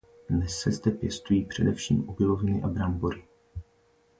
[0.29, 3.23] Dnes se zde pěstují především obiloviny a brambory.